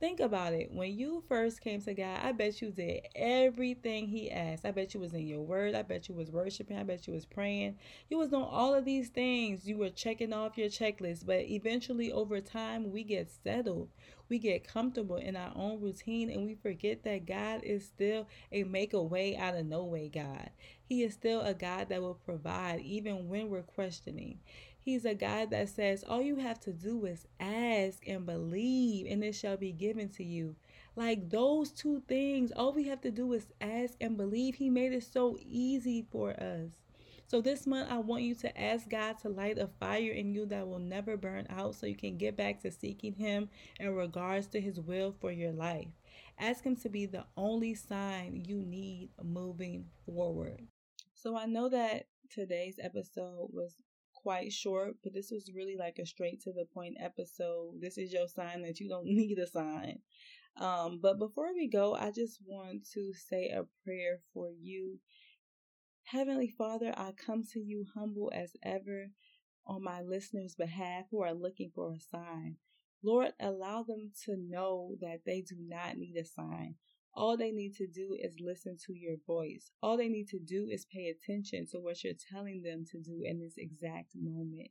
Think 0.00 0.20
about 0.20 0.52
it. 0.52 0.70
When 0.70 0.96
you 0.96 1.24
first 1.28 1.60
came 1.60 1.82
to 1.82 1.92
God, 1.92 2.20
I 2.22 2.30
bet 2.30 2.62
you 2.62 2.70
did 2.70 3.08
everything 3.16 4.06
He 4.06 4.30
asked. 4.30 4.64
I 4.64 4.70
bet 4.70 4.94
you 4.94 5.00
was 5.00 5.12
in 5.12 5.26
your 5.26 5.40
word. 5.40 5.74
I 5.74 5.82
bet 5.82 6.08
you 6.08 6.14
was 6.14 6.30
worshiping. 6.30 6.78
I 6.78 6.84
bet 6.84 7.08
you 7.08 7.14
was 7.14 7.26
praying. 7.26 7.78
You 8.08 8.18
was 8.18 8.28
doing 8.28 8.44
all 8.44 8.74
of 8.74 8.84
these 8.84 9.08
things. 9.08 9.66
You 9.66 9.76
were 9.76 9.90
checking 9.90 10.32
off 10.32 10.56
your 10.56 10.68
checklist. 10.68 11.26
But 11.26 11.50
eventually, 11.50 12.12
over 12.12 12.40
time, 12.40 12.92
we 12.92 13.02
get 13.02 13.28
settled. 13.42 13.88
We 14.28 14.38
get 14.38 14.68
comfortable 14.68 15.16
in 15.16 15.36
our 15.36 15.52
own 15.56 15.80
routine 15.80 16.30
and 16.30 16.44
we 16.44 16.54
forget 16.54 17.02
that 17.04 17.26
God 17.26 17.64
is 17.64 17.86
still 17.86 18.28
a 18.52 18.62
make 18.64 18.92
a 18.92 19.02
way 19.02 19.36
out 19.36 19.56
of 19.56 19.66
no 19.66 19.84
way 19.84 20.10
God. 20.10 20.50
He 20.84 21.02
is 21.02 21.14
still 21.14 21.40
a 21.40 21.54
God 21.54 21.88
that 21.88 22.02
will 22.02 22.14
provide 22.14 22.80
even 22.80 23.28
when 23.28 23.48
we're 23.48 23.62
questioning. 23.62 24.38
He's 24.88 25.04
a 25.04 25.14
God 25.14 25.50
that 25.50 25.68
says, 25.68 26.02
All 26.02 26.22
you 26.22 26.36
have 26.36 26.60
to 26.60 26.72
do 26.72 27.04
is 27.04 27.26
ask 27.38 28.08
and 28.08 28.24
believe, 28.24 29.06
and 29.06 29.22
it 29.22 29.34
shall 29.34 29.58
be 29.58 29.70
given 29.70 30.08
to 30.14 30.24
you. 30.24 30.56
Like 30.96 31.28
those 31.28 31.72
two 31.72 32.00
things, 32.08 32.52
all 32.52 32.72
we 32.72 32.84
have 32.84 33.02
to 33.02 33.10
do 33.10 33.34
is 33.34 33.48
ask 33.60 33.96
and 34.00 34.16
believe. 34.16 34.54
He 34.54 34.70
made 34.70 34.94
it 34.94 35.02
so 35.02 35.36
easy 35.42 36.06
for 36.10 36.30
us. 36.30 36.70
So 37.26 37.42
this 37.42 37.66
month, 37.66 37.92
I 37.92 37.98
want 37.98 38.22
you 38.22 38.34
to 38.36 38.58
ask 38.58 38.88
God 38.88 39.18
to 39.18 39.28
light 39.28 39.58
a 39.58 39.68
fire 39.78 40.12
in 40.12 40.32
you 40.32 40.46
that 40.46 40.66
will 40.66 40.78
never 40.78 41.18
burn 41.18 41.46
out 41.50 41.74
so 41.74 41.84
you 41.84 41.94
can 41.94 42.16
get 42.16 42.38
back 42.38 42.62
to 42.62 42.70
seeking 42.70 43.12
Him 43.12 43.50
in 43.78 43.94
regards 43.94 44.46
to 44.46 44.60
His 44.62 44.80
will 44.80 45.14
for 45.20 45.30
your 45.30 45.52
life. 45.52 45.88
Ask 46.38 46.64
Him 46.64 46.76
to 46.76 46.88
be 46.88 47.04
the 47.04 47.26
only 47.36 47.74
sign 47.74 48.42
you 48.46 48.62
need 48.62 49.10
moving 49.22 49.84
forward. 50.06 50.62
So 51.12 51.36
I 51.36 51.44
know 51.44 51.68
that 51.68 52.06
today's 52.30 52.78
episode 52.82 53.50
was 53.52 53.74
quite 54.22 54.52
short, 54.52 54.94
but 55.02 55.14
this 55.14 55.30
was 55.30 55.52
really 55.54 55.76
like 55.78 55.98
a 55.98 56.06
straight 56.06 56.40
to 56.42 56.52
the 56.52 56.66
point 56.72 56.96
episode. 57.00 57.74
This 57.80 57.98
is 57.98 58.12
your 58.12 58.28
sign 58.28 58.62
that 58.62 58.80
you 58.80 58.88
don't 58.88 59.06
need 59.20 59.38
a 59.38 59.46
sign. 59.46 60.00
Um, 60.56 60.98
but 61.00 61.18
before 61.18 61.54
we 61.54 61.68
go, 61.68 61.94
I 61.94 62.10
just 62.10 62.40
want 62.44 62.86
to 62.94 63.12
say 63.12 63.50
a 63.50 63.64
prayer 63.84 64.20
for 64.34 64.50
you. 64.50 64.98
Heavenly 66.04 66.48
Father, 66.48 66.92
I 66.96 67.12
come 67.12 67.44
to 67.52 67.60
you 67.60 67.86
humble 67.94 68.32
as 68.34 68.56
ever 68.62 69.10
on 69.66 69.84
my 69.84 70.00
listeners' 70.00 70.56
behalf 70.56 71.04
who 71.10 71.22
are 71.22 71.34
looking 71.34 71.70
for 71.74 71.92
a 71.92 72.00
sign. 72.00 72.56
Lord, 73.02 73.32
allow 73.38 73.84
them 73.84 74.10
to 74.24 74.36
know 74.36 74.96
that 75.00 75.20
they 75.24 75.42
do 75.42 75.56
not 75.60 75.96
need 75.96 76.16
a 76.16 76.24
sign. 76.24 76.74
All 77.14 77.36
they 77.36 77.50
need 77.50 77.74
to 77.76 77.86
do 77.86 78.16
is 78.18 78.36
listen 78.40 78.76
to 78.86 78.94
your 78.94 79.16
voice. 79.26 79.70
All 79.82 79.96
they 79.96 80.08
need 80.08 80.28
to 80.28 80.38
do 80.38 80.68
is 80.70 80.84
pay 80.84 81.08
attention 81.08 81.66
to 81.72 81.78
what 81.78 82.04
you're 82.04 82.14
telling 82.30 82.62
them 82.62 82.84
to 82.92 82.98
do 82.98 83.22
in 83.24 83.40
this 83.40 83.54
exact 83.56 84.14
moment. 84.14 84.70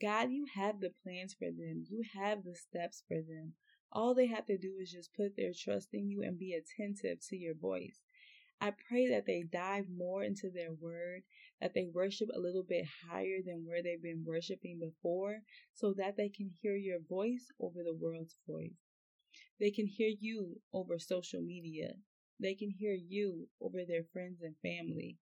God, 0.00 0.30
you 0.30 0.46
have 0.54 0.80
the 0.80 0.92
plans 1.02 1.34
for 1.34 1.46
them. 1.46 1.84
You 1.88 2.02
have 2.14 2.44
the 2.44 2.54
steps 2.54 3.02
for 3.06 3.16
them. 3.16 3.54
All 3.90 4.14
they 4.14 4.26
have 4.26 4.46
to 4.46 4.56
do 4.56 4.76
is 4.80 4.92
just 4.92 5.14
put 5.14 5.36
their 5.36 5.52
trust 5.52 5.88
in 5.92 6.08
you 6.08 6.22
and 6.22 6.38
be 6.38 6.54
attentive 6.54 7.18
to 7.28 7.36
your 7.36 7.54
voice. 7.54 8.00
I 8.60 8.72
pray 8.88 9.08
that 9.08 9.26
they 9.26 9.42
dive 9.42 9.86
more 9.90 10.22
into 10.22 10.48
their 10.48 10.72
word, 10.72 11.22
that 11.60 11.74
they 11.74 11.88
worship 11.92 12.28
a 12.32 12.38
little 12.38 12.62
bit 12.62 12.86
higher 13.10 13.38
than 13.44 13.66
where 13.66 13.82
they've 13.82 14.00
been 14.00 14.24
worshiping 14.24 14.78
before, 14.78 15.42
so 15.74 15.92
that 15.94 16.16
they 16.16 16.28
can 16.28 16.48
hear 16.62 16.76
your 16.76 17.00
voice 17.00 17.50
over 17.60 17.82
the 17.82 17.92
world's 17.92 18.36
voice. 18.48 18.81
They 19.62 19.72
can 19.72 19.86
hear 19.86 20.10
you 20.10 20.60
over 20.74 20.98
social 21.00 21.40
media. 21.40 21.96
They 22.38 22.54
can 22.54 22.70
hear 22.70 22.92
you 22.94 23.48
over 23.62 23.86
their 23.86 24.04
friends 24.04 24.42
and 24.42 24.58
family. 24.58 25.20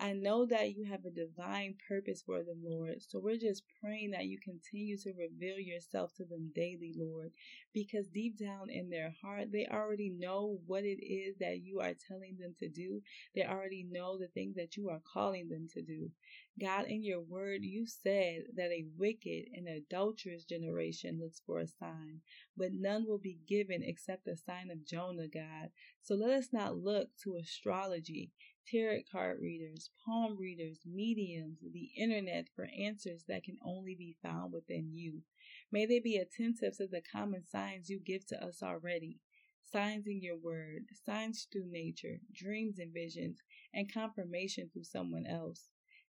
I 0.00 0.14
know 0.14 0.46
that 0.46 0.74
you 0.74 0.84
have 0.84 1.04
a 1.04 1.10
divine 1.10 1.74
purpose 1.86 2.22
for 2.24 2.42
them, 2.42 2.62
Lord. 2.64 3.02
So 3.06 3.18
we're 3.18 3.36
just 3.36 3.64
praying 3.82 4.12
that 4.12 4.24
you 4.24 4.38
continue 4.40 4.96
to 4.96 5.12
reveal 5.12 5.58
yourself 5.58 6.14
to 6.16 6.24
them 6.24 6.52
daily, 6.54 6.94
Lord, 6.96 7.32
because 7.74 8.08
deep 8.08 8.38
down 8.38 8.70
in 8.70 8.88
their 8.88 9.14
heart, 9.20 9.52
they 9.52 9.68
already 9.70 10.08
know 10.08 10.58
what 10.66 10.84
it 10.84 11.04
is 11.04 11.36
that 11.40 11.62
you 11.62 11.80
are 11.80 11.92
telling 12.08 12.38
them 12.38 12.54
to 12.60 12.68
do. 12.70 13.02
They 13.34 13.44
already 13.44 13.86
know 13.90 14.16
the 14.16 14.28
things 14.28 14.56
that 14.56 14.74
you 14.74 14.88
are 14.88 15.02
calling 15.12 15.50
them 15.50 15.68
to 15.74 15.82
do. 15.82 16.10
God, 16.58 16.86
in 16.86 17.04
your 17.04 17.20
word, 17.20 17.62
you 17.62 17.86
said 17.86 18.44
that 18.56 18.70
a 18.70 18.86
wicked 18.96 19.48
and 19.54 19.68
adulterous 19.68 20.44
generation 20.44 21.20
looks 21.20 21.42
for 21.46 21.60
a 21.60 21.66
sign, 21.66 22.20
but 22.56 22.72
none 22.72 23.06
will 23.06 23.18
be 23.18 23.38
given 23.46 23.82
except 23.82 24.24
the 24.24 24.36
sign 24.36 24.70
of 24.70 24.86
Jonah, 24.86 25.28
God. 25.28 25.70
So 26.02 26.14
let 26.14 26.30
us 26.30 26.48
not 26.52 26.78
look 26.78 27.08
to 27.24 27.36
astrology 27.36 28.30
tarot 28.66 29.02
card 29.10 29.40
readers, 29.40 29.90
palm 30.04 30.36
readers, 30.36 30.80
mediums, 30.84 31.58
the 31.60 31.90
internet 31.96 32.48
for 32.54 32.68
answers 32.78 33.24
that 33.28 33.44
can 33.44 33.58
only 33.64 33.94
be 33.94 34.16
found 34.22 34.52
within 34.52 34.92
you. 34.92 35.22
May 35.70 35.86
they 35.86 36.00
be 36.00 36.16
attentive 36.16 36.76
to 36.76 36.86
the 36.86 37.00
common 37.00 37.46
signs 37.46 37.88
you 37.88 38.00
give 38.00 38.26
to 38.26 38.44
us 38.44 38.62
already. 38.62 39.18
Signs 39.62 40.06
in 40.06 40.20
your 40.20 40.36
word, 40.36 40.86
signs 41.04 41.46
through 41.50 41.70
nature, 41.70 42.20
dreams 42.32 42.78
and 42.78 42.92
visions, 42.92 43.42
and 43.72 43.92
confirmation 43.92 44.68
through 44.72 44.84
someone 44.84 45.26
else. 45.26 45.70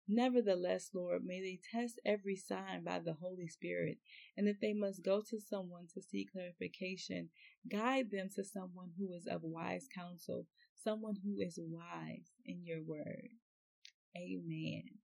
Nevertheless, 0.08 0.90
Lord, 0.94 1.24
may 1.24 1.40
they 1.40 1.60
test 1.70 2.00
every 2.04 2.34
sign 2.34 2.82
by 2.82 2.98
the 2.98 3.12
Holy 3.12 3.46
Spirit, 3.46 3.98
and 4.36 4.48
if 4.48 4.58
they 4.58 4.72
must 4.72 5.04
go 5.04 5.20
to 5.28 5.38
someone 5.38 5.86
to 5.94 6.00
seek 6.00 6.32
clarification, 6.32 7.28
guide 7.70 8.10
them 8.10 8.30
to 8.34 8.42
someone 8.42 8.92
who 8.98 9.12
is 9.12 9.26
of 9.26 9.42
wise 9.42 9.86
counsel, 9.94 10.46
someone 10.82 11.16
who 11.22 11.40
is 11.40 11.58
wise 11.60 12.30
in 12.46 12.64
your 12.64 12.82
word. 12.82 13.28
Amen. 14.16 14.97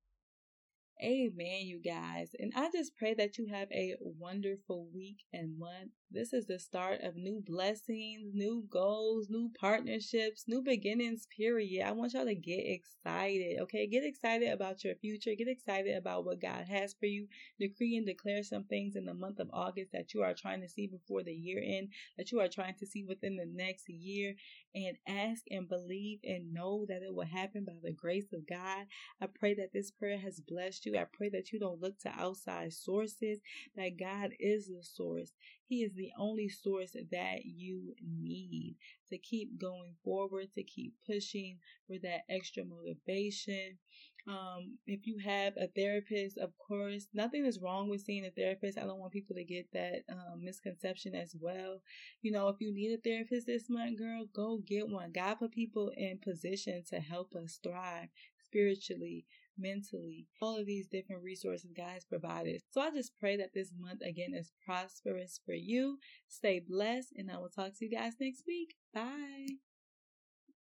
Amen, 1.03 1.63
you 1.67 1.81
guys. 1.85 2.31
And 2.39 2.53
I 2.55 2.71
just 2.71 2.97
pray 2.97 3.15
that 3.15 3.37
you 3.37 3.49
have 3.51 3.69
a 3.73 3.97
wonderful 4.01 4.87
week 4.95 5.25
and 5.33 5.59
month. 5.59 5.91
This 6.11 6.33
is 6.33 6.47
the 6.47 6.61
start 6.61 7.01
of 7.03 7.17
new 7.17 7.43
blessings, 7.45 8.31
new 8.33 8.65
goals, 8.71 9.27
new 9.29 9.51
partnerships, 9.59 10.45
new 10.47 10.63
beginnings, 10.63 11.27
period. 11.37 11.85
I 11.85 11.91
want 11.91 12.13
y'all 12.13 12.25
to 12.25 12.37
get 12.37 12.61
excited, 12.61 13.59
okay? 13.63 13.89
Get 13.89 14.05
excited 14.05 14.53
about 14.53 14.85
your 14.85 14.95
future. 14.95 15.35
Get 15.37 15.49
excited 15.49 15.97
about 15.97 16.25
what 16.25 16.41
God 16.41 16.67
has 16.69 16.95
for 16.95 17.07
you. 17.07 17.27
Decree 17.59 17.97
and 17.97 18.07
declare 18.07 18.45
some 18.45 18.63
things 18.65 18.95
in 18.95 19.05
the 19.05 19.15
month 19.15 19.41
of 19.41 19.51
August 19.53 19.91
that 19.93 20.15
you 20.15 20.23
are 20.23 20.35
trying 20.35 20.61
to 20.61 20.69
see 20.69 20.87
before 20.87 21.25
the 21.25 21.35
year 21.35 21.61
end, 21.65 21.89
that 22.17 22.31
you 22.31 22.39
are 22.39 22.49
trying 22.49 22.77
to 22.79 22.87
see 22.87 23.03
within 23.03 23.37
the 23.37 23.51
next 23.53 23.89
year. 23.89 24.37
And 24.77 24.97
ask 25.07 25.43
and 25.53 25.69
believe 25.69 26.19
and 26.25 26.53
know 26.53 26.85
that 26.89 27.03
it 27.03 27.15
will 27.15 27.27
happen 27.27 27.65
by 27.65 27.75
the 27.81 27.93
grace 27.93 28.33
of 28.33 28.49
God. 28.49 28.87
I 29.21 29.27
pray 29.33 29.55
that 29.55 29.73
this 29.73 29.93
prayer 29.93 30.19
has 30.19 30.41
blessed 30.41 30.84
you. 30.85 30.97
I 30.97 31.05
pray 31.13 31.29
that 31.31 31.53
you 31.53 31.59
don't 31.59 31.81
look 31.81 31.99
to 32.01 32.13
outside 32.19 32.73
sources, 32.73 33.41
that 33.77 33.99
God 33.99 34.31
is 34.39 34.69
the 34.69 34.83
source. 34.83 35.33
He 35.67 35.83
is 35.83 35.95
the 35.95 36.11
only 36.19 36.49
source 36.49 36.95
that 37.11 37.45
you 37.45 37.95
need 38.03 38.77
to 39.09 39.19
keep 39.19 39.61
going 39.61 39.95
forward, 40.05 40.53
to 40.55 40.63
keep 40.63 40.95
pushing 41.07 41.59
for 41.87 41.97
that 42.03 42.23
extra 42.29 42.65
motivation. 42.65 43.79
Um, 44.27 44.79
if 44.87 45.07
you 45.07 45.19
have 45.19 45.55
a 45.57 45.67
therapist, 45.67 46.39
of 46.39 46.57
course, 46.57 47.09
nothing 47.13 47.45
is 47.45 47.61
wrong 47.61 47.91
with 47.91 48.01
seeing 48.01 48.25
a 48.25 48.31
therapist. 48.31 48.79
I 48.79 48.85
don't 48.85 48.99
want 48.99 49.13
people 49.13 49.37
to 49.37 49.45
get 49.45 49.71
that 49.73 50.05
um, 50.09 50.43
misconception 50.43 51.15
as 51.15 51.35
well. 51.39 51.81
You 52.23 52.33
know, 52.33 52.49
if 52.49 52.57
you 52.61 52.73
need 52.73 52.95
a 52.95 53.01
therapist 53.01 53.47
this 53.47 53.69
month, 53.69 53.99
girl, 53.99 54.27
go 54.35 54.59
get 54.67 54.89
one. 54.89 55.13
God 55.13 55.35
put 55.35 55.53
people 55.53 55.91
in 55.97 56.19
position 56.19 56.83
to 56.91 57.01
help 57.01 57.35
us 57.35 57.59
thrive 57.63 58.09
spiritually, 58.47 59.27
mentally, 59.59 60.27
all 60.41 60.59
of 60.59 60.67
these 60.67 60.87
different 60.87 61.23
resources 61.23 61.73
guys 61.77 62.05
provided. 62.05 62.63
So 62.71 62.81
I 62.81 62.91
just 62.91 63.13
pray 63.19 63.37
that 63.37 63.55
this 63.55 63.73
month 63.79 64.01
again 64.03 64.35
is 64.35 64.53
prosperous 64.65 65.41
for 65.45 65.55
you. 65.55 65.99
Stay 66.29 66.61
blessed, 66.61 67.13
and 67.17 67.31
I 67.31 67.39
will 67.39 67.51
talk 67.51 67.73
to 67.79 67.85
you 67.85 67.91
guys 67.91 68.15
next 68.21 68.45
week. 68.47 68.75
Bye. 68.93 69.74